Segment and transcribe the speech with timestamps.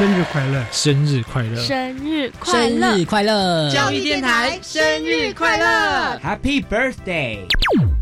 [0.00, 3.70] 生日快乐，生日快乐，生日快乐，生日快乐！
[3.70, 7.40] 教育电台生日快乐，Happy Birthday！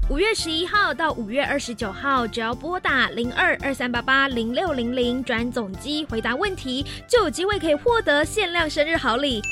[0.08, 9.42] 五月十一号到五月二十九号，只要拨打零二二三八八零六零零转总机回答问题，就有机会可以获得限量生日好礼。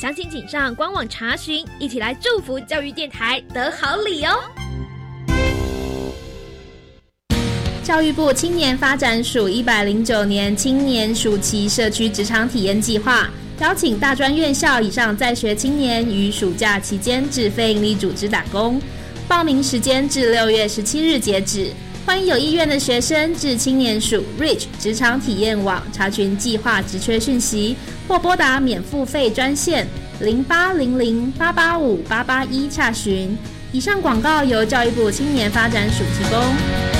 [0.00, 4.40] 详情请上官网查询，一起来祝福教育电台得好礼哦！
[7.84, 13.28] 教育部青年发展署一百零九年青年暑期社区职场体验计划，
[13.60, 18.80] 邀请大专院校以上在学青年于暑假期间至非营利组织打工。
[19.28, 21.70] 报名时间至六月十七日截止，
[22.06, 27.76] 欢迎有意愿的学生至青年署 Reach 职场体验网查询计划职缺讯息，
[28.08, 29.86] 或拨打免付费专线
[30.20, 33.36] 零八零零八八五八八一查询。
[33.72, 36.93] 以上广告由教育部青年发展署提供。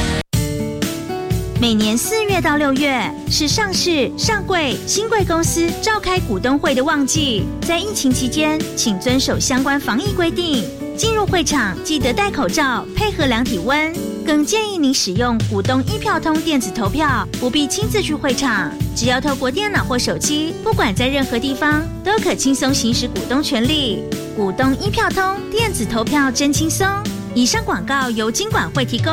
[1.64, 10.62] 每年四月到六月是上市、上柜、新贵公司召开股东会的旺季，在疫情期间，请遵守相关防疫规定。
[10.94, 13.90] 进入会场记得戴口罩，配合量体温。
[14.26, 24.04] 更建议您使用股东一票通电子投票，不必亲自去会场，只要透过电脑或手机，不管在任何地方都可轻松行使股东权利。
[24.36, 26.86] 股东一票通电子投票真轻松。
[27.34, 29.12] 以上广告由金管会提供。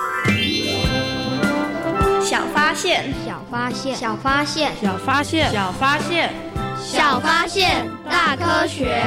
[2.71, 6.33] 小发现，小发现，小发现，小发现，小发现，
[6.81, 9.03] 小发现，大科学。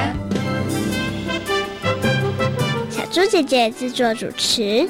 [2.91, 4.87] 小猪姐姐制作主持。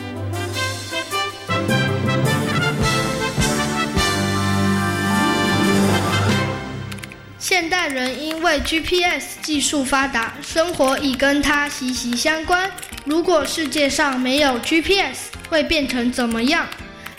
[7.40, 12.70] 现代人因为 GPS 技术发达，生活已跟它息息相关。
[13.06, 16.68] 如果世界上没有 GPS，会变成怎么样？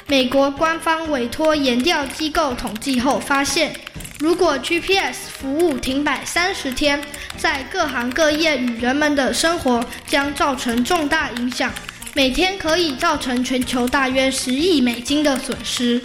[0.09, 3.75] 美国官方委托研调机构统计后发现，
[4.21, 7.03] 如果 GPS 服务停摆三十天，
[7.37, 11.73] 在各行各业与人们的生活将造成重大影响，
[12.15, 16.01] 每天可以造成全球大约十亿美金的损失。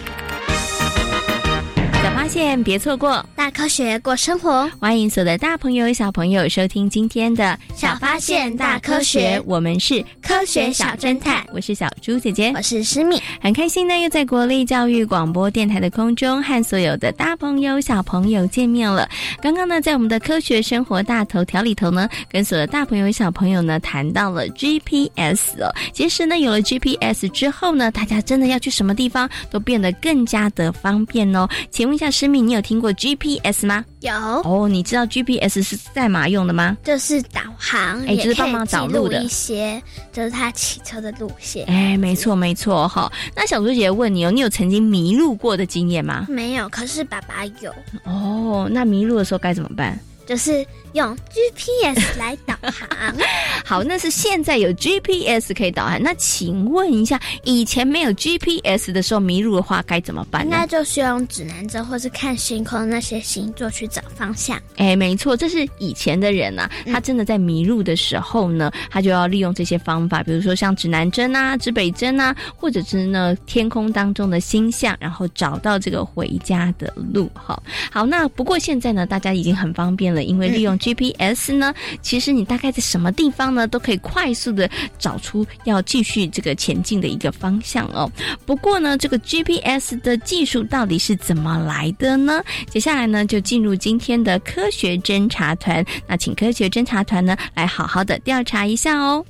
[2.22, 4.70] 小发现，别错过大科学过生活。
[4.78, 9.42] 欢迎所有的大朋友、小朋友收听今天的小发现大科学。
[9.44, 19.08] 我们是科学小侦探，我是小猪姐姐，我是诗敏，很开心呢，又在国立教育广播电台的空中和所有的大朋友、小朋友见面了。
[19.40, 25.74] 刚刚呢，在我们的科学生活大头条里头呢，跟所有的大朋友、小朋友呢谈到了 GPS 哦。
[25.92, 31.48] 其实呢，有了 GPS 之后呢，大家真的要去什么地方都变得更加的方便哦。
[31.72, 33.84] 请问一下，诗敏，你有听过 GPS 吗？
[34.00, 36.76] 有哦，你知道 GPS 是干嘛用的吗？
[36.84, 41.64] 就是导航，哎，就是帮忙导路的一些，就是他骑车的路线。
[41.66, 43.10] 哎，没错没错哈。
[43.34, 46.26] 那小猪姐姐问你哦，你有曾经迷路过的经验吗？
[46.28, 47.74] 没有，可是爸爸有。
[48.04, 49.98] 哦，那迷路的时候该怎么办？
[50.24, 53.14] 就是用 GPS 来导航。
[53.64, 56.02] 好，那是现在有 GPS 可以导航。
[56.02, 60.48] 那请问一下，以前没有 GPS 的时候迷路的话该怎么办？
[60.48, 64.60] 那就需要用指南针或是看星空那些星座去找方向。
[64.76, 77.30] 哎，没错，这是以前的人啊，他真的在迷路的时候呢，他就要利用这些方法，比如说像指南针啊、指北针啊，或者是呢天空当中的星象，然后找到这个回家的路。
[77.34, 80.22] 哈，好，那不过现在呢，大家已经很方便了。
[80.22, 84.68] 因为利用 GPS 呢，其实你大概在什么地方呢，都可以快速的
[84.98, 88.10] 找出要继续这个前进的一个方向哦。
[88.44, 92.42] 不过呢，这个 GPS 的技术到底是怎么来的呢？
[92.68, 95.84] 接下来呢，就进入今天的科学侦查团。
[96.06, 99.24] 那请科学侦查团呢，来好好的调查一下哦。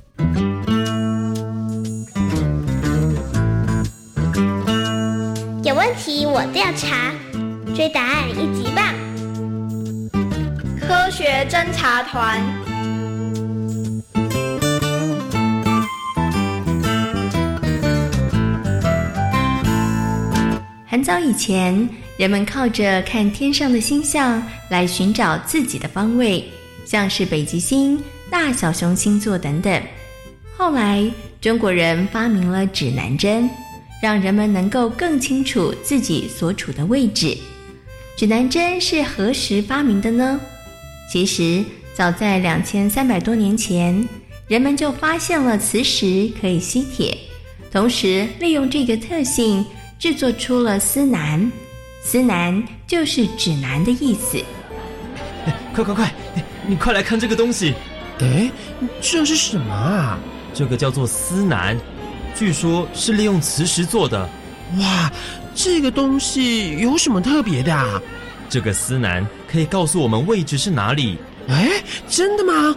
[5.63, 7.13] 有问题我调查，
[7.75, 9.02] 追答案一级棒！
[10.87, 12.41] 科学侦察团。
[20.85, 21.87] 很早以前，
[22.17, 26.43] 人们靠着看天上的星象来寻找自己的方位，
[26.85, 27.97] 像是北极星、
[28.29, 29.81] 大小熊星座等等。
[30.57, 31.09] 后来，
[31.39, 33.49] 中国人发明了指南针，
[34.01, 37.37] 让人们能够更清楚自己所处的位置。
[38.15, 40.39] 指南针是何时发明的呢？
[41.11, 41.63] 其实，
[41.93, 44.07] 早在两千三百多年前，
[44.47, 47.17] 人们就发现了磁石可以吸铁，
[47.71, 49.65] 同时利用这个特性。
[49.99, 51.49] 制作出了丝南，
[52.03, 54.37] 丝南就是指南的意思。
[55.73, 56.13] 快快快，
[56.67, 57.73] 你快来看这个东西！
[58.19, 58.51] 哎，
[58.99, 60.19] 这是什么啊？
[60.53, 61.77] 这个叫做丝南，
[62.35, 64.29] 据说是利用磁石做的。
[64.77, 65.09] 哇，
[65.55, 68.01] 这个东西有什么特别的啊？
[68.53, 71.17] 这个司南可以告诉我们位置是哪里。
[71.47, 71.71] 哎，
[72.07, 72.75] 真的吗？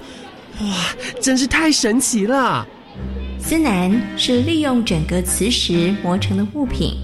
[0.63, 0.75] 哇，
[1.21, 2.67] 真是太神奇了！
[3.39, 6.95] 司南是利用整个磁石磨成的物品。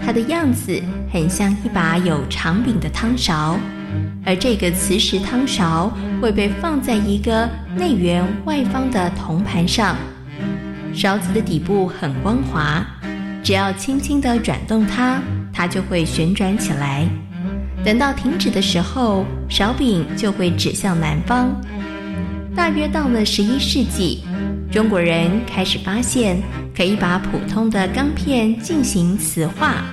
[0.00, 0.80] 它的样子
[1.12, 3.58] 很像一把有长柄的汤勺，
[4.24, 9.96] 而这个磁石汤勺会被放在一个内圆外方的铜盘上，
[10.94, 12.86] 勺子的底部很光滑，
[13.42, 15.20] 只要轻轻地转动它，
[15.52, 17.08] 它就会旋转起来。
[17.84, 21.54] 等到停止的时候，勺柄就会指向南方。
[22.54, 24.22] 大约到了十一世纪，
[24.70, 26.40] 中国人开始发现。
[26.74, 29.84] 可以把普通的钢片进行磁化，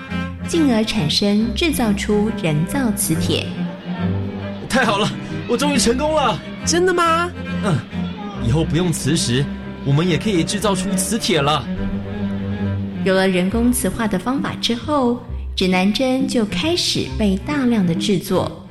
[0.48, 3.46] 进而产生制造出人造磁铁。
[4.70, 5.12] 太好了，
[5.50, 6.40] 我终于成功了！
[6.66, 7.30] 真的吗？
[7.66, 7.78] 嗯，
[8.48, 9.44] 以后不用磁石，
[9.86, 11.68] 我们也可以制造出磁铁了。
[13.04, 15.22] 有了人工磁化的方法之后，
[15.60, 18.66] 指南针就开始被大量的制作。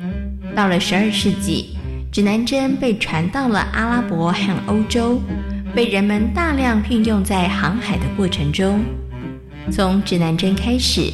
[0.56, 1.76] 到了十二世纪，
[2.10, 5.20] 指南针被传到了阿拉伯和欧洲。
[5.74, 8.80] 被人们大量运用在航海的过程中。
[9.70, 11.12] 从指南针开始，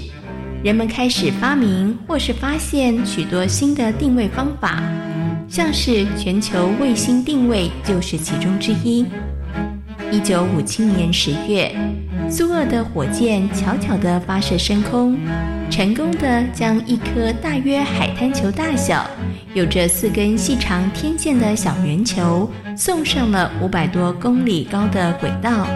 [0.62, 4.80] 人们开始发明或是发现许多新的定位方法，
[5.48, 9.04] 像是全球卫星定位就是其中之一。
[10.14, 11.74] 一九五七年十月，
[12.30, 15.18] 苏俄的火箭悄悄地发射升空，
[15.68, 19.04] 成功地将一颗大约海滩球大小。
[19.54, 25.66] 有着四根细长天线的小圆球送上了五百多公里高的轨道，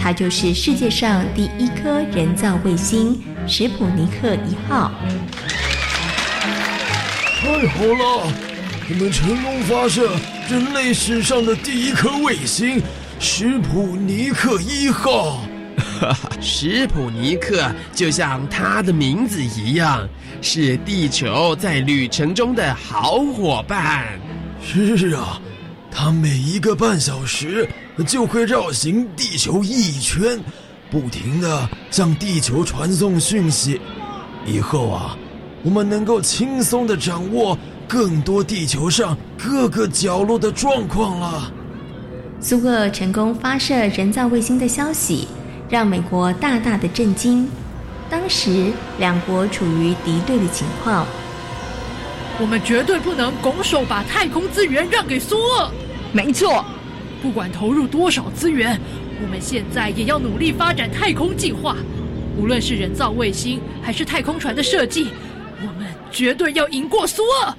[0.00, 4.92] 它就是世界上第一颗人造卫星——史普尼克一号。
[7.40, 8.32] 太好了，
[8.90, 10.08] 我们成功发射
[10.48, 12.80] 人类史上的第一颗卫星——
[13.20, 15.40] 史普尼克一号。
[16.40, 20.08] 史普尼克就像他的名字一样。
[20.40, 24.06] 是地球在旅程中的好伙伴。
[24.62, 25.40] 是啊，
[25.90, 27.68] 它每一个半小时
[28.06, 30.38] 就会绕行地球一圈，
[30.92, 33.80] 不停的向地球传送讯息。
[34.46, 35.16] 以后啊，
[35.64, 41.52] 我们能够轻松的掌握更多地球上各个角落的状况了。
[42.40, 45.26] 苏俄成功发射人造卫星的消息，
[45.68, 47.48] 让美国大大的震惊。
[48.08, 51.04] 当时两国处于敌对的情况，
[52.40, 55.70] 我们绝对不能拱手把太空资源让给苏俄。
[56.12, 56.64] 没错，
[57.20, 58.80] 不管投入多少资源，
[59.20, 61.76] 我们现在也要努力发展太空计划。
[62.40, 65.08] 无论是人造卫星还是太空船的设计，
[65.60, 67.54] 我们绝对要赢过苏俄。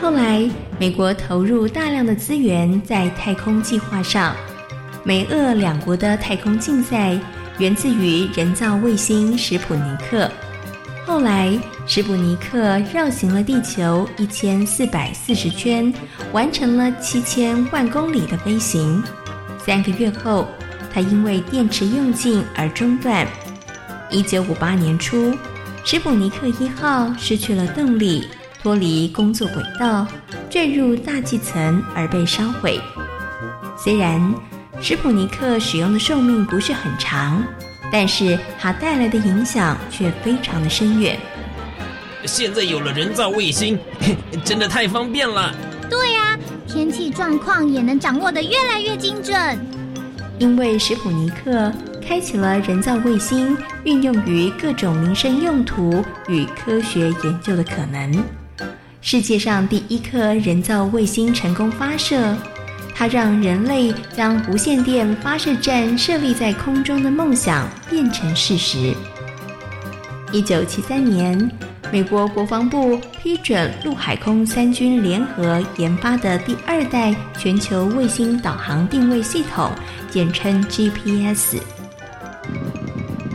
[0.00, 0.48] 后来，
[0.80, 4.34] 美国投入大量的资源在太空计划上，
[5.04, 7.20] 美俄两国的太空竞赛。
[7.58, 10.30] 源自于人造卫星史普尼克。
[11.04, 11.52] 后来，
[11.86, 15.92] 史普尼克绕行了地球一千四百四十圈，
[16.32, 19.04] 完成了七千万公里的飞行。
[19.58, 20.48] 三个月后，
[20.90, 23.26] 它因为电池用尽而中断。
[24.08, 25.36] 一九五八年初，
[25.84, 28.26] 史普尼克一号失去了动力，
[28.62, 30.06] 脱离工作轨道，
[30.48, 32.80] 坠入大气层而被烧毁。
[33.76, 34.34] 虽然。
[34.82, 37.44] 史普尼克使用的寿命不是很长，
[37.92, 41.20] 但是它带来的影响却非常的深远。
[42.24, 43.78] 现在有了人造卫星，
[44.42, 45.54] 真的太方便了。
[45.90, 49.36] 对呀，天气状况也能掌握的越来越精准。
[50.38, 58.39] 因为史普尼克开启了人造卫星运用于各种民生用途与科学研究的可能。
[59.00, 62.36] 世界上第一颗人造卫星成功发射。
[62.94, 68.94] 它让人类将无线电发射站设立在空中的梦想变成事实。
[70.32, 71.50] 一九七三年，
[71.90, 79.70] 美国国防部批准陆海空三军联合研发的第二代全球卫星导航定位系统，
[80.10, 81.56] 简称 GPS。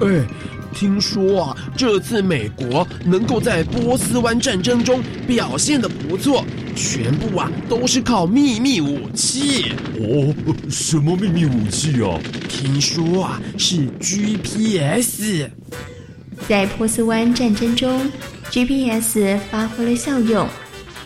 [0.01, 0.27] 哎，
[0.75, 9.71] 听说啊，这次美国能够在波斯湾战争中表现的不错，全部啊都是靠秘密武器。
[9.97, 10.35] 哦，
[10.69, 12.19] 什么秘密武器啊？
[12.49, 15.49] 听说啊是 GPS。
[16.47, 18.11] 在波斯湾战争中
[18.51, 20.45] ，GPS 发挥了效用，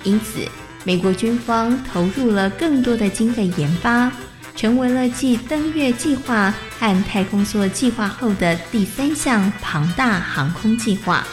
[0.03, 0.39] 因此
[0.83, 4.11] 美国军方投入了更多的经费研发，
[4.59, 11.25] 成为了继登月计划和太空梭计划后的第三项庞大航空计划。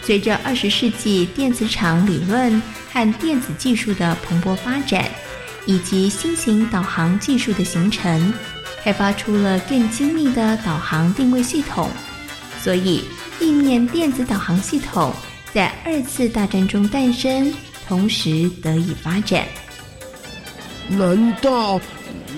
[0.00, 2.62] 随着二十世纪电磁场理论
[2.92, 5.10] 和电子技术的蓬勃发展，
[5.64, 8.32] 以及新型导航技术的形成，
[8.84, 11.90] 开发出了更精密的导航定位系统。
[12.62, 13.02] 所以，
[13.40, 15.12] 地面电子导航系统
[15.52, 17.52] 在二次大战中诞生，
[17.88, 19.44] 同时得以发展。
[20.88, 21.80] 难道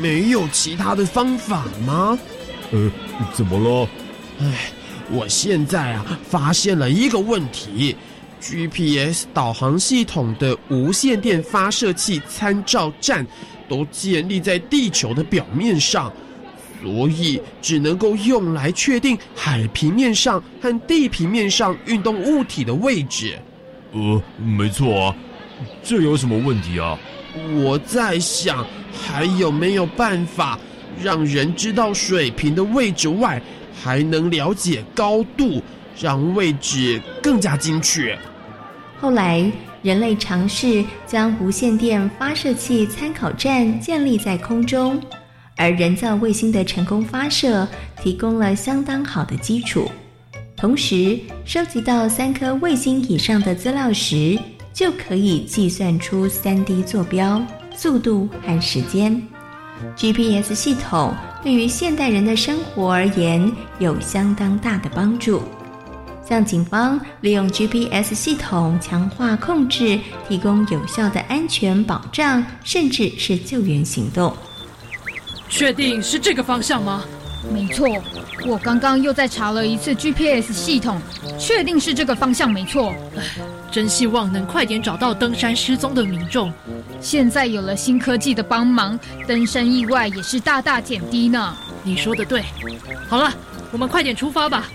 [0.00, 2.18] 没有其他的方法吗？
[2.70, 2.90] 呃，
[3.32, 3.88] 怎么了？
[4.40, 4.70] 唉，
[5.10, 7.96] 我现在啊发现了一个问题
[8.40, 13.26] ：GPS 导航系统的无线电发射器参照站
[13.68, 16.12] 都建立在地球的表面上。
[16.80, 23.36] 所以只能够用来确定海平面上和地平面上运动物体的位置。
[23.90, 25.16] 呃，没错啊，
[25.82, 26.96] 这有什么问题啊？
[27.56, 28.64] 我在想，
[29.00, 30.58] 还有没有办法
[31.02, 33.40] 让人知道水平的位置外，
[33.82, 35.62] 还能了解高度，
[35.98, 38.18] 让位置更加精确？
[39.00, 39.50] 后来，
[39.82, 45.00] 人类尝试将无线电发射器参考站建立在空中。
[45.60, 47.66] 而人造卫星的成功发射
[48.00, 49.90] 提供了相当好的基础，
[50.56, 54.38] 同时收集到三颗卫星以上的资料时，
[54.72, 57.44] 就可以计算出 3D 坐标、
[57.78, 59.22] 速度和时间。
[59.96, 65.40] GPS 系统对于现代人的生活而言有相当大的帮助。
[66.28, 69.96] 像警方利用 GPS 系统强化控制，
[70.28, 74.34] 提供有效的安全保障，甚至是救援行动。
[75.48, 77.04] 确定是这个方向吗？
[77.52, 77.86] 没错，
[78.44, 81.00] 我刚刚又再查了一次 GPS 系统，
[81.38, 82.92] 确定是这个方向没错。
[83.16, 83.22] 唉，
[83.70, 86.52] 真希望能快点找到登山失踪的民众。
[87.00, 91.56] 现在有了新科技的帮忙，登山意外也是大大减低呢。
[91.82, 92.42] 你说的对。
[93.08, 93.32] 好了，
[93.70, 94.66] 我们快点出发吧。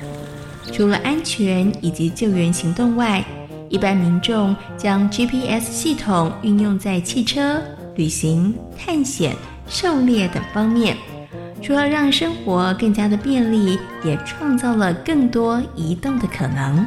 [0.72, 3.24] 除了安全以及救援行动外，
[3.70, 7.62] 一般民众将 GPS 系统运用在汽车、
[7.96, 9.36] 旅行、探险。
[9.70, 10.98] 狩猎等方面，
[11.62, 16.86] 除了让生活更加的便利，也创造了更多移动的可能。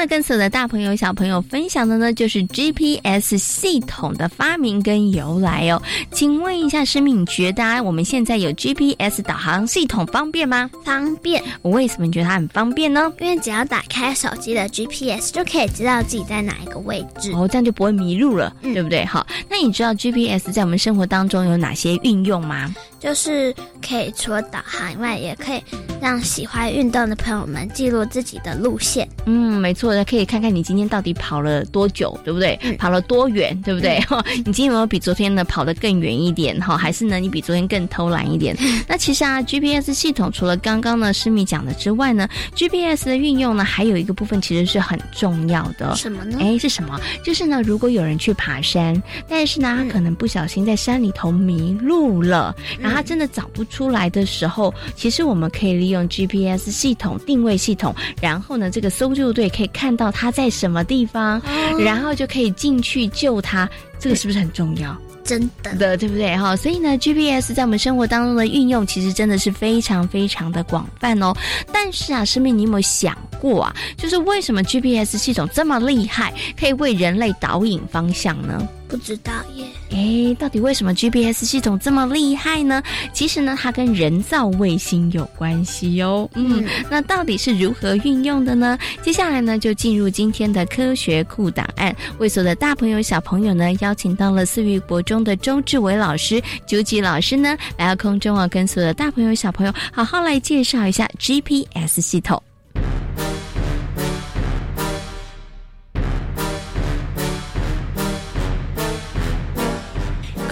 [0.00, 5.82] 那跟所有的大朋友、小朋友分享的呢，就是 GPS 系统的发明跟由来哦。
[6.10, 10.70] 请问一下，施敏，你觉得我们现在有 GPS 导航系统方便吗？
[10.86, 11.44] 方便。
[11.60, 13.12] 我为什么觉得它很方便呢？
[13.20, 17.32] 因为只要打开手机的 GPS，就可以知道自己在哪一个位置。
[17.34, 19.04] 哦，这样就不会迷路了，对不对？
[19.04, 22.74] 好，那你知道 GPS 在我们生活当中有哪些运用吗？
[23.00, 23.52] 就是
[23.86, 25.62] 可以除了导航以外，也可以
[26.00, 29.08] 让喜欢运动的朋友们记录自己的路线。
[29.26, 32.56] 嗯，没错，可以看看你今天到底跑了多久，对不对？
[32.78, 33.98] 跑了多远，对不对？
[34.00, 36.58] 哈， 你今天有没有比昨天呢跑得更远一点？
[36.60, 38.54] 哈，还是呢你比昨天更偷懒一点？
[38.86, 45.94] 那其实啊，GPS 系统除了刚刚呢施密讲的之外呢，GPS 的运用呢还有一个部分其实是很重要的。
[45.96, 46.38] 什么呢？
[46.40, 47.00] 哎，是什么？
[47.24, 52.54] 就是呢，如果有人去爬山，但是呢他可能不小心在山里头迷路了。
[52.90, 61.40] 他真的找不出来的时候，其实我们可以利用 GPS 系统定位系统，然后呢，这个搜救队可以看到他在什么地方，
[61.78, 63.68] 然后就可以进去救他。
[63.98, 64.96] 这个是不是很重要？
[65.22, 66.36] 真的，对不对？
[66.36, 71.32] 哈，所以呢，GPS 在我们生活当中的运用，其实真的是非常非常的广泛哦。
[71.70, 73.76] 但是啊，生命，你有没有想过啊？
[73.96, 78.66] 就是为什么 GPS 系统这么厉害，可以为人类导引方向呢？
[78.90, 79.64] 不知道耶。
[79.92, 82.82] 哎，到底为什么 GPS 系统这么厉害呢？
[83.12, 86.28] 其实呢，它跟人造卫星有关系哟。
[86.34, 88.76] 嗯，那到底是如何运用的呢？
[89.00, 102.42] 接下来呢，就进入今天的科学库档案，为所有的大朋友、小朋友呢，邀请到了四育国中的周志伟老师、九吉老师呢，来到空中啊，跟所有的大朋友、小朋友好好来介绍一下 GPS 系统。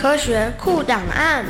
[0.09, 1.45] 科学库档案。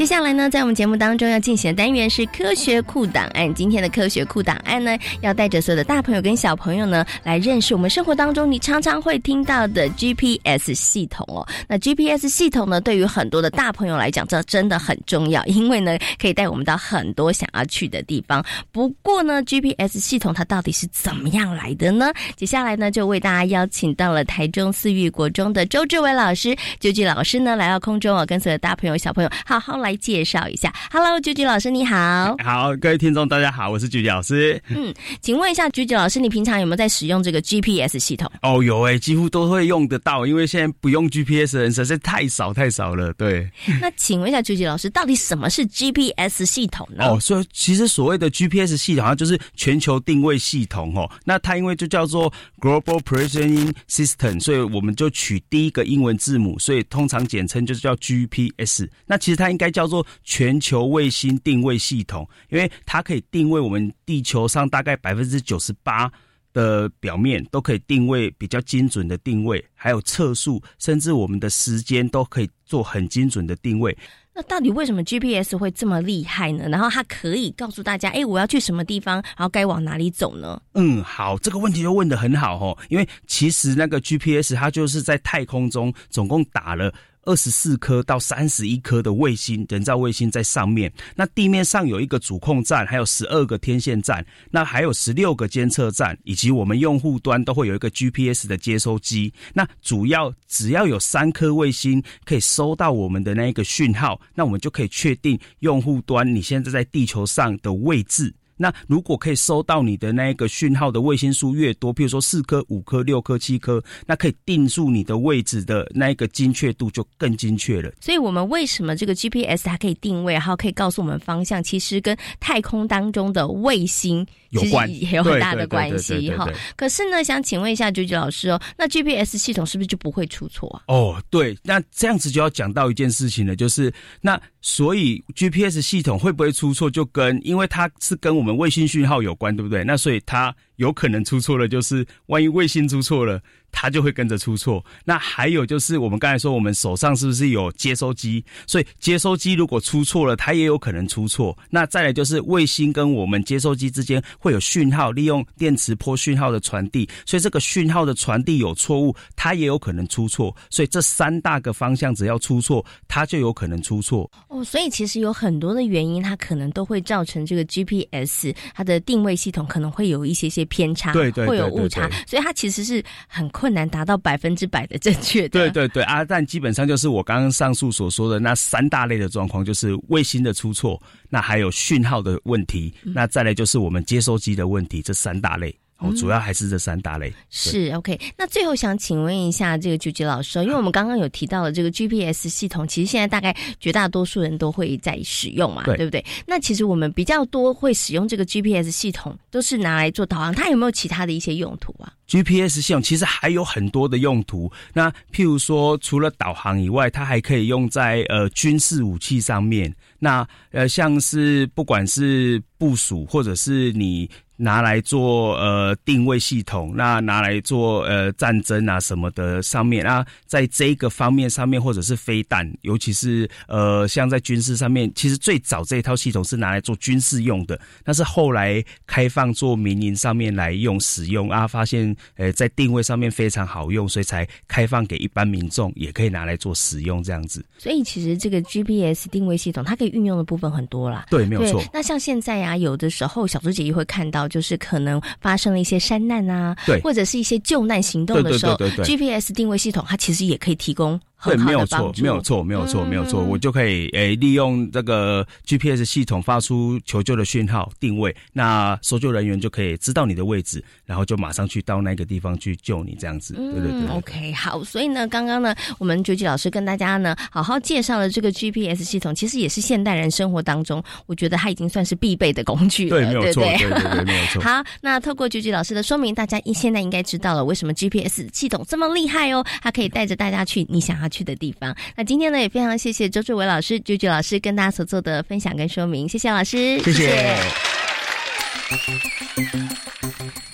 [0.00, 3.52] 接下来呢，在我们节目当中要进行的单元是科学库档案。
[3.52, 11.46] 今天的科学库档案呢，要带着所有的大朋友跟小朋友呢，来认识我们生活当中你常常会听到的 GPS 系统哦。
[11.68, 18.42] 那 GPS 系统呢，对于很多的大朋友来讲，这真的很重要，因为呢，可以带我们到很多想要去的地方。
[18.72, 22.10] 不过呢，GPS 系统它到底是怎么样来的呢？
[22.36, 29.89] 接下来呢，就为大家邀请到了台中四育国中的周志伟老师，周志老师呢来到空中哦，跟所有大朋友小朋友好好来。
[29.96, 34.62] 介绍一下，Hello，菊菊老师你好，好，各位听众大家好，我是菊菊老师。
[34.68, 38.30] 嗯，请问一下，菊菊老师，你平常有没有在使用这个 GPS 系统？
[38.42, 43.12] 哦，有诶，几乎都会用得到，因为现在不用 GPS 的人实在太少太少了。
[43.14, 43.50] 对。
[43.80, 47.04] 那请问一下，菊菊老师，到底什么是 GPS 系统呢？
[47.04, 51.10] 哦，所以其实所谓的 GPS 系统，它就是全球定位系统哦。
[51.24, 58.88] 那它因为就叫做 Global Positioning System，所以我们就取第一个英文字母，所以通常简称就是叫 GPS。
[59.06, 59.79] 那其实它应该叫。
[59.80, 66.12] 叫做全球卫星定位系统，因为它可以定位我们地球上大概百分之九十八
[66.52, 73.96] 的表面，都可以定位比较精准的定位，还有测速，甚至我们的时间都可以做很精准的定位。
[74.34, 76.68] 那到底为什么 GPS 会这么厉害呢？
[76.68, 80.60] 然后它可以告诉大家，哎，我要去什么地方，然后该往哪里走呢？
[80.74, 86.92] 嗯，好，这个问题就问的很好哦，因为其实那个 GPS 它就是在太空中总共打了。
[87.30, 90.92] 二十四颗到三十一颗的卫星，人造卫星在上面。
[91.14, 99.32] 那地面上有一个主控站，还有十二个天线站，那还有十六个监测站，以及我们用户端都会有一个 GPS 的接收机。
[99.54, 108.34] 那主要只要有三颗卫星可以收到我们的那一个讯号，那我们就可以确定用户端你现在在地球上的位置。
[108.60, 117.90] 那如果可以收到你的那一个讯号的卫星数越多，譬如说四颗、五颗、六颗、七颗，那可以定住你的位置的那一个精确度就更精确了。
[118.00, 126.46] 所以，我们为什么这个 GPS 它可以定位，然后可以告诉我们方向，其实跟太空当中的卫星有关，也有很大的关系哈。
[126.76, 130.82] 可是呢，想请问一下九九老师哦，那 GPS 系统是不是就不会出错啊？
[130.88, 139.84] 哦，对，那这样子就要讲到一件事情了，就是那所以 GPS 系统会不会出错，就跟因为它是跟我们卫星讯号有关，对不对？
[139.84, 143.42] 那所以它有可能出错了，就是万一卫星出错了。
[143.72, 144.84] 它就会跟着出错。
[145.04, 148.44] 那还有就是，我们刚才说，我们手上是不是有接收机？
[148.66, 151.56] 所以接收机如果出错了，它也有可能出错。
[151.68, 160.54] 那再来就是，卫星跟我们接收机之间会有讯号，利用电磁波讯号的传递，所以这个讯号的传递有错误，它也有可能出错。
[160.70, 164.30] 所以这三大个方向只要出错，它就有可能出错。
[164.48, 172.08] 哦，所以其实有很多的原因，它可能都会造成这个 GPS 它的定位系统可能会有一些些偏差，对对，会有误差。
[172.26, 173.48] 所以它其实是很。
[173.60, 175.46] 困难达到百分之百的正确。
[175.50, 185.76] 对对对啊，但基本上就是我刚刚上述所说的那三大类的状况，就是卫星的出错，那还有讯号的问题，那再来就是我们接收机的问题，这三大类。
[186.00, 187.32] 哦，主要还是这三大类。
[187.50, 188.18] 是 OK。
[188.36, 196.24] 那最后想请问一下这个菊菊老师，因为我们刚刚有提到了这个 GPS 系统，其实现在大概绝大多数人都会在使用嘛，对不对？
[196.46, 204.72] 那其实我们比较多会使用这个 GPS 系统，都是拿来做导航，它有没有其他的一些用途啊？GPS 系统其实还有很多的用途。
[204.94, 209.94] 那譬如说，除了导航以外，它还可以用在呃军事武器上面。
[210.18, 214.30] 那呃，像是不管是部署，或者是你。
[214.62, 237.64] 拿来做呃定位系统，那拿来做呃战争啊什么的上面啊，在这个方面上面，或者是飞弹，尤其是呃像在军事上面，其实最早这一套系统是拿来做军事用的，但是后来开放做民营上面来用使用啊，发现呃在定位上面非常好用，所以才开放给一般民众也可以拿来做使用这样子。
[237.78, 241.24] 所以其实这个 GPS 定位系统它可以运用的部分很多啦。
[241.30, 241.82] 对，没有错。
[241.94, 244.49] 那像现在啊，有的时候小猪姐姐会看到。
[244.50, 251.18] 就是可能发生了一些山难啊，对，或者是一些救难行动的时候，GPS 定位系统它其实也可以提供。
[251.44, 263.54] 对，没有错，没有错，没有错，没有错，我就可以诶利用这个 GPS 系统发出求救的讯号定位，那搜救人员就可以知道你的位置，然后就马上去到那个地方去救你，这样子。
[263.54, 264.08] 对对对。
[264.10, 274.60] OK，好，所以呢，刚刚呢，我们九九老师跟大家呢好好介绍了这个 GPS 系统，其实也是现代人生活当中，我觉得它已经算是必备的工具了，对，没有错，对对对，没有错。
[274.68, 281.29] 好，那透过九九老师的说明，大家现在应该知道了为什么 GPS 系统这么厉害哦，它可以带着大家去你想要。
[281.30, 281.96] 去的地方。
[282.16, 287.56] 那今天呢，也非常谢谢周志伟老师、九九老师跟大家所做的分享跟说明，谢谢老师，谢谢。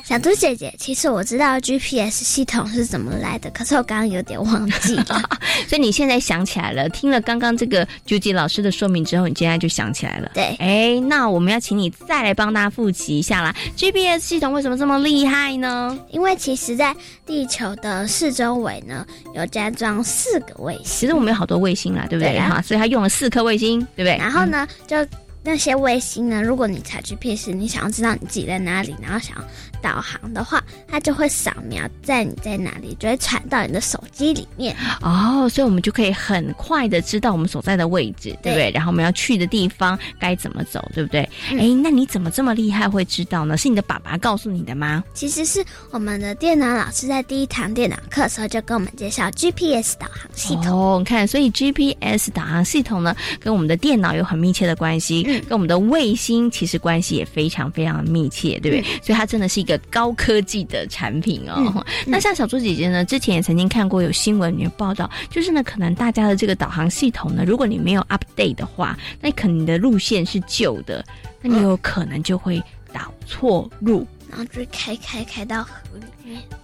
[0.06, 5.20] 小猪姐姐，其实我知道 GPS 系统是怎么来的，可是我刚刚有点忘记了。
[5.66, 10.30] 所以你现在想起来了，听了刚刚这个朱吉老师的说明之后，你现在就想起来了。
[10.32, 13.52] 对，哎，那我们要请你再来帮大家复习一下啦。
[13.76, 15.98] GPS 系统为什么这么厉害呢？
[16.12, 16.94] 因为其实在
[17.26, 20.84] 地球的四周围呢，有加装四个卫星。
[20.84, 22.38] 其实我们有好多卫星啦，对不对？
[22.38, 24.16] 哈，所以它用了四颗卫星，对不对？
[24.18, 24.96] 然后呢，就
[25.42, 29.44] 那些卫星呢，如果你采 GPS，你想要知道你自己在哪里，然后想要
[29.82, 34.76] 导航的话，它就会扫描在你在哪里，就会传到你的手机里面。
[35.00, 38.70] 哦，所以我们就可以很快的知道我们所在的位置，对不对？
[38.72, 41.20] 然后我们要去的地方该怎么走，对不对？
[41.50, 43.56] 哎，那你怎么这么厉害会知道呢？
[43.56, 45.02] 是你的爸爸告诉你的吗？
[45.14, 50.68] 其实是我们的电脑老师在第一堂电脑课的时候就跟我们介绍 GPS 导航系统。
[50.68, 58.82] 哦，你看，所以 GPS 导航系统呢，跟我们的电脑有很密切的关系，跟我们的卫星其实关系也非常非常密切，对不对？
[59.02, 61.84] 所以它真的是一个高科技的产品哦。
[62.06, 71.04] 那像小猪姐姐呢，之前也曾经看过有新闻有报道，就是呢，可能大家的这个导航系统呢，如果你没有 update 的话，那可能你的路线是旧的，
[71.42, 74.06] 那你有可能就会导错路。
[74.30, 76.15] 然后就开开开到河里面。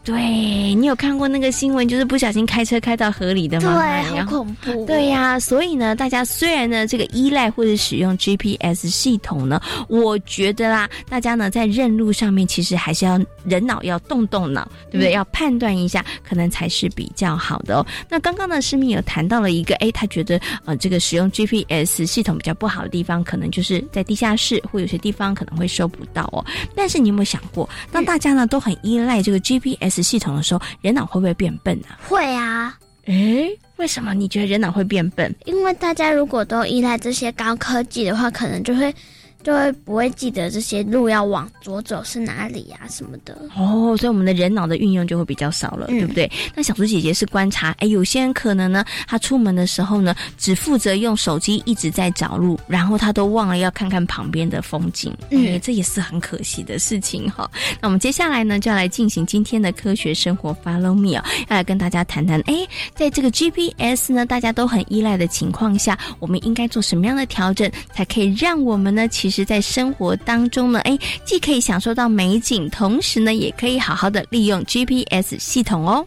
[0.04, 3.78] 对你有看过那个新闻，就是不小心开车开到河里的吗？
[3.78, 4.84] 对，好恐怖。
[4.84, 15.12] 对呀，所以呢，大家虽然呢这个依赖或者使用 GPS 系统呢，我觉得啦，大家呢在认路上面其实还是要人脑要动动脑，对不对？
[15.12, 17.86] 要判断一下，可能才是比较好的哦。
[18.08, 26.44] 那刚刚呢，市民有谈到了一个，哎，他觉得呃这个使用 GPS 系统比较不好的地方，可能就是在地下室或有些地方可能会收不到哦。
[26.74, 31.98] 但是你有没有想过，当大家呢都很依赖这个 GPS 系统的时候，人脑会不会变笨啊？
[32.08, 35.34] 会啊，诶，为什么你觉得人脑会变笨？
[35.44, 38.94] 因为大家如果都依赖这些高科技的话，可能就会
[39.42, 43.36] 就会不会记得这些路要往左走是哪里呀、什么的。
[43.56, 46.30] 哦，所以我们的人脑的运用就会比较少了，对不对？
[46.54, 57.50] 那小猪姐姐是观察，哎，有些人可能呢，他出门的时候呢，只负责用手机一直在找路，然后他都忘了要看看旁边的风景，嗯，这也是很可惜的事情哈。
[57.80, 76.04] 那我们接下来呢，就要来进行今天的科学生活 Follow Me 哦，要来跟大家谈谈，哎，在这个 GPS 呢，大家都很依赖的情况下，我们应该做什么样的调整，才可以让我们呢，其实在生活当中呢，哎，既可以享受到美景，同时呢，也可以好好的利用 GPS 系统哦。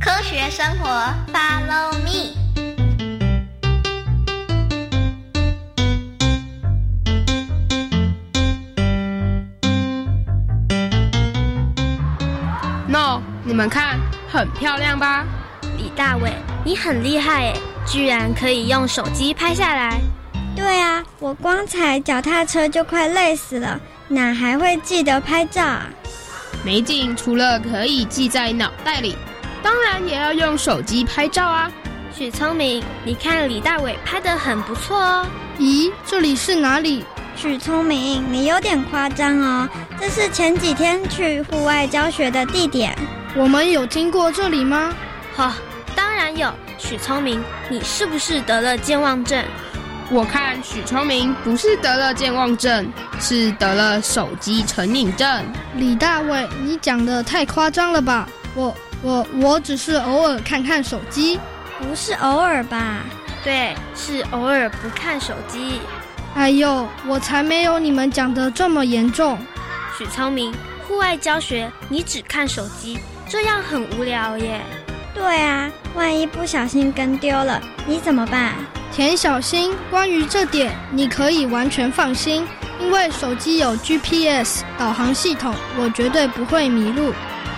[0.00, 0.88] 科学生活
[1.32, 2.34] ，Follow me。
[12.88, 15.26] 喏，你们看，很漂亮吧？
[15.96, 16.30] 李大伟，
[16.62, 19.98] 你很厉害诶，居然可以用手机拍下来。
[20.54, 25.86] 对啊，我光踩脚踏车就快累死了，哪还会记得拍照啊？
[26.62, 29.16] 美景除了可以记在脑袋里，
[29.62, 31.72] 当然也要用手机拍照啊。
[32.14, 35.26] 许聪明，你看李大伟拍的很不错哦。
[35.58, 37.06] 咦，这里是哪里？
[37.36, 39.66] 许聪明，你有点夸张哦。
[39.98, 42.94] 这是前几天去户外教学的地点。
[43.34, 44.94] 我们有经过这里吗？
[45.34, 45.65] 哈、当
[46.26, 46.52] 然有。
[46.76, 49.44] 许聪明，你是不是得了健忘症？
[50.10, 55.44] 我看许聪明不是得了健忘症，是得了手机成瘾症。
[55.76, 58.28] 李大伟，你讲的太夸张了吧？
[58.56, 61.38] 我我我只是偶尔看看手机，
[61.78, 63.04] 不是偶尔吧？
[63.44, 65.80] 对，是偶尔不看手机。
[66.34, 69.38] 哎呦，我才没有你们讲的这么严重。
[69.96, 70.52] 许聪明，
[70.88, 74.60] 户外教学你只看手机，这样很无聊耶。
[75.14, 78.52] 对啊，万一不小心跟丢了，你怎么办？
[78.92, 82.46] 田小新，关于这点你可以完全放心，
[82.78, 87.14] 因为手机有 GPS 导航系统，我绝对不会迷路。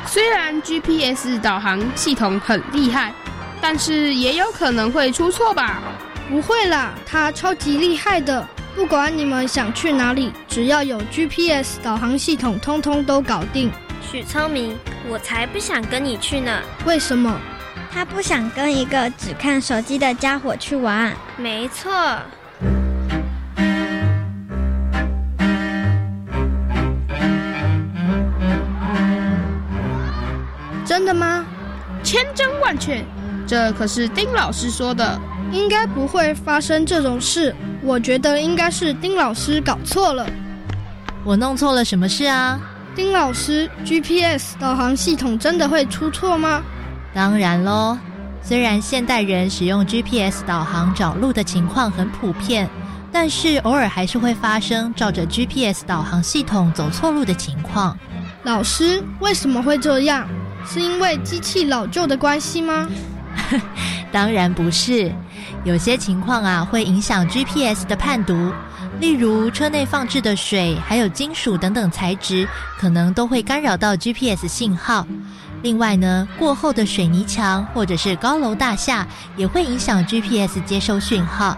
[0.07, 3.13] 虽然 GPS 导航系统很厉害，
[3.61, 5.83] 但是也有可能会出错吧？
[6.29, 8.47] 不会啦，它超级厉害的。
[8.77, 13.69] 不管你们想去哪里，只要有 GPS 导航系统，通通都搞定。
[14.01, 16.53] 许聪明，我才不想跟你去呢。
[16.87, 17.37] 为什么？
[17.99, 21.13] 他不想跟一个只看手机的家伙去玩。
[21.37, 21.91] 没错。
[30.87, 31.45] 真的吗？
[32.05, 33.05] 千真万确，
[33.49, 35.21] 这可是丁老师说的。
[35.51, 37.53] 应该不会发生这种事。
[37.83, 40.25] 我觉得应该是丁老师搞错了。
[41.25, 42.61] 我弄错了什么事啊？
[42.95, 46.63] 丁老师，GPS 导航系统真的会出错吗？
[47.15, 47.99] 当然喽，
[48.43, 52.69] 虽然现代人使用 GPS 导航找路的情况很普遍，
[53.11, 57.97] 但是偶尔还是会发生照着 GPS 导航系统走错路的情况。
[58.45, 60.27] 老师，为什么会这样？
[60.67, 62.87] 是因为机器老旧的关系吗？
[64.13, 65.13] 当然不是，
[65.65, 68.53] 有些情况啊会影响 GPS 的判读，
[69.01, 72.49] 例如车内放置的水、还有金属等等材质，
[72.79, 75.07] 可能都会干扰到 GPS 信号。
[75.63, 81.57] 另外呢，过后的水泥墙或者是高楼大厦也会影响 GPS 接收讯号。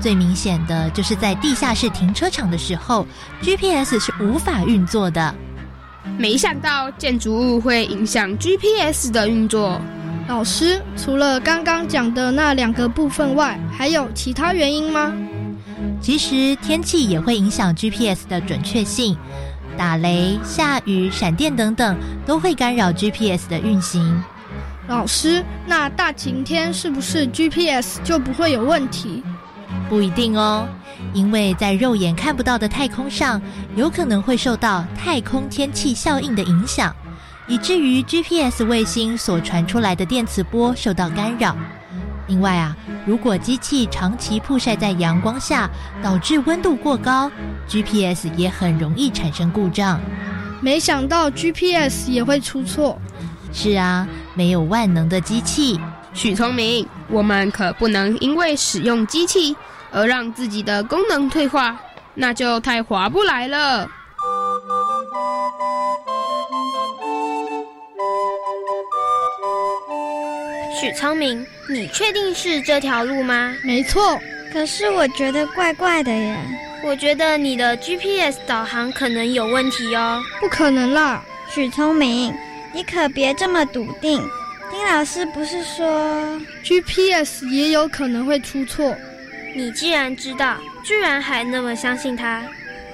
[0.00, 3.06] 最明显的就是在地下室停车场的时候
[3.42, 5.34] ，GPS 是无法运作的。
[6.18, 9.80] 没想到建筑物会影响 GPS 的运作。
[10.26, 15.10] 老师，除了刚刚讲的那两个部分外，还有其他原因吗？
[16.00, 19.16] 其实天气也会影响 GPS 的准确性，
[19.76, 21.96] 打雷、下雨、闪电等等
[22.26, 24.22] 都会干扰 GPS 的运行。
[24.88, 29.22] 老师，那大晴天是不是 GPS 就不会有问题？
[29.88, 30.66] 不一定哦，
[31.12, 33.40] 因为在肉眼看不到的太空上，
[33.76, 36.94] 有可能会受到太空天气效应的影响。
[37.46, 41.56] 以至于 GPS 卫星所传出来的电磁波受到干扰。
[42.28, 45.68] 另外啊，如果机器长期曝晒在阳光下，
[46.02, 47.30] 导致温度过高
[47.66, 49.98] ，GPS 也很容易产生故障。
[50.60, 53.00] 没想到 GPS 也会出错。
[53.52, 55.80] 是啊，没有万能的机器。
[56.12, 59.56] 许聪明，我们可不能因为使用机器
[59.90, 61.76] 而让自己的功能退化，
[62.14, 63.88] 那就太划不来了。
[70.88, 73.54] 许聪明，你确定是这条路吗？
[73.62, 74.18] 没错，
[74.50, 76.34] 可是我觉得怪怪的耶。
[76.82, 80.22] 我觉得你的 GPS 导航可能有问题哦。
[80.40, 81.22] 不可能啦，
[81.52, 82.34] 许聪明，
[82.72, 84.18] 你可别这么笃定。
[84.70, 88.96] 丁老师不是说 GPS 也有可能会出错？
[89.54, 92.42] 你既然知道，居然还那么相信他。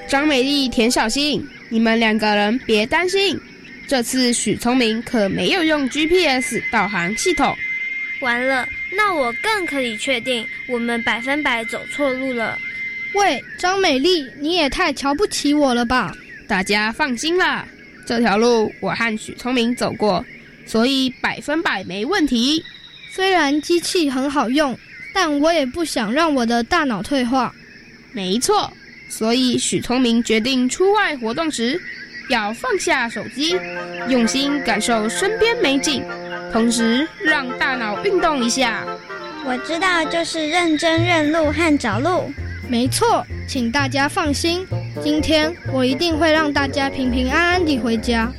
[0.09, 3.39] 张美丽、田小新，你们两个人别担心，
[3.87, 7.55] 这次许聪明可没有用 GPS 导航系统。
[8.25, 12.59] 完了，那我更可以确定我们百分百走错路了。
[13.13, 16.13] 喂，张美丽，你也太瞧不起我了吧？
[16.49, 17.69] 大家放心啦，
[18.07, 20.25] 这条路我和许聪明走过，
[20.67, 22.65] 所以百分百没问题。
[23.13, 24.77] 虽然机器很好用，
[25.15, 27.55] 但我也不想让我的大脑退化。
[28.13, 28.73] 没错，
[29.09, 31.81] 所以许聪明决定出外活动时
[32.29, 33.59] 要放下手机，
[34.09, 36.05] 用心感受身边美景。
[36.53, 38.85] 同时让大脑运动一下。
[39.45, 42.31] 我知道，就是认真认路和找路。
[42.69, 44.67] 没错，请大家放心，
[45.03, 48.33] 今天我一定会让大家平平安安地回家。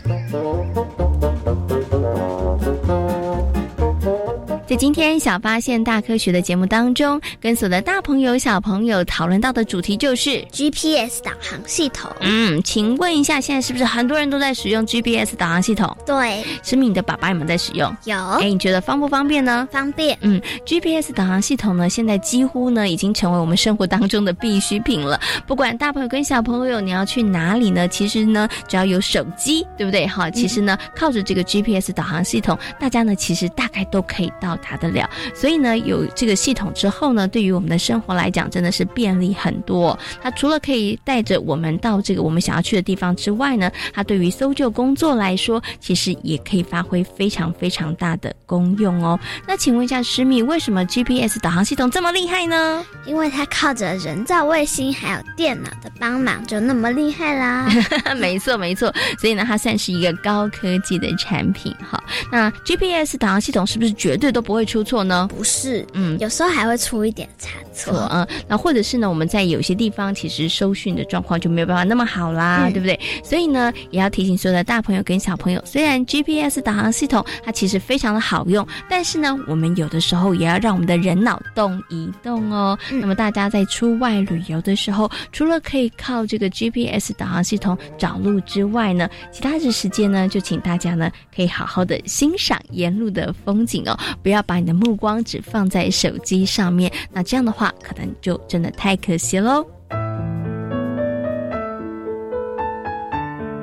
[4.75, 12.11] 在今天小发现大科学的节目当中，跟所有的大朋友小朋友讨论到的主题就是 GPS 导航系统。
[12.19, 15.95] 嗯，请问一下，现在是不是很多人都在使用 GPS 导航系统？
[16.05, 17.89] 对，是你的爸爸有没有在使用？
[18.03, 18.17] 有。
[18.17, 19.65] 哎，你觉得方不方便呢？
[19.71, 20.17] 方便。
[20.19, 25.17] 嗯，GPS 导航系统呢，现在几乎呢已经成为我们生活当中的必需品了。
[25.47, 27.87] 不管大朋友跟小朋友，你要去哪里呢？
[27.87, 30.05] 其实呢，只要有手机，对不对？
[30.05, 35.07] 哈，其实呢，靠着这个 GPS 导航系统，大家呢其实大概都可以到达得了。
[35.33, 39.97] 所以呢，有这个系统之后呢，对于我们的生活来讲，真的是便利很多。
[40.21, 49.19] 它除了可以带着我们到这个我们想要去的地方之外呢，它对于搜救工作来说，其实也可以发挥非常非常大的功用哦。
[49.47, 52.83] 那请问一下施米，为什么 GPS 导航系统这么厉害呢？
[53.05, 57.69] 因为它靠着人造卫星还有电脑的帮忙，就那么厉害啦。
[58.17, 61.73] 没错没错，所以呢，它算是一个高科技的产品。
[61.79, 62.01] 哈，
[62.31, 65.27] 那 GPS 导航系统是不是绝对都不会出错呢？
[65.35, 68.09] 不是，嗯，有时候还会出一点差错。
[68.11, 72.99] 嗯，那或者是呢，我们在有些地方其实收讯的状况就没有办法那么好啦，对不对？
[73.23, 82.77] 所以呢，也要提醒所有的大朋友跟小朋友，虽然 GPS 导航系统它其实非常的好用，但是呢，我们有的时候也要让我们的人脑动一动哦。
[82.89, 99.65] 那么大家在出外旅游的时候，除了可以靠这个 GPS 导航系统找路之外呢，其他的时间呢，就请大家呢可以好好的欣赏沿路的风景哦，不要把你的目光只放在手机上面，那这样的话可能就真的太可惜喽。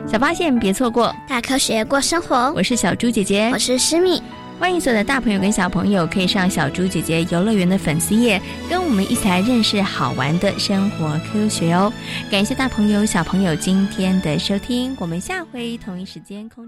[0.07, 2.53] 小发现别错过，大科学过生活。
[2.55, 4.23] 我是小猪姐姐，我是诗密。
[4.61, 11.91] 欢迎所有的大朋友跟小朋友可以上小猪姐姐游乐园的粉丝页，跟我们一起来认识好玩的生活科学哦。
[12.31, 16.61] 感谢大朋友小朋友今天的收听，我们下回同一时间空。